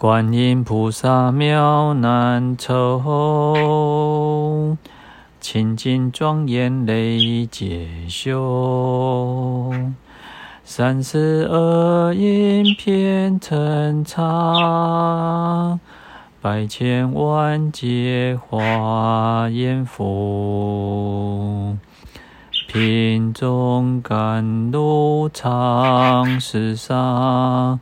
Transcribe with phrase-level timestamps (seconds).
[0.00, 4.76] 观音菩萨妙难酬，
[5.40, 9.74] 清净庄严累劫修。
[10.62, 15.80] 三十二因遍尘刹，
[16.40, 21.76] 百千万劫化阎浮。
[22.68, 27.80] 品种甘露常时洒。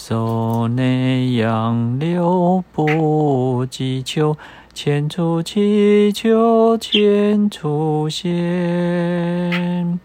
[0.00, 4.36] 手内杨柳不计秋，
[4.72, 9.98] 千处祈求千处现，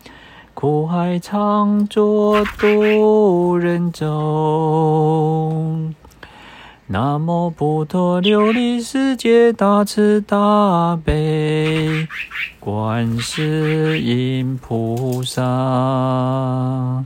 [0.55, 5.53] 苦海常作渡人舟。
[6.87, 12.07] 南无普陀琉璃世界大慈大悲
[12.59, 17.05] 观世音菩萨。